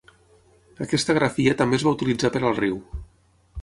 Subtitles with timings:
[0.85, 2.85] Aquesta grafia també es va utilitzar per al riu.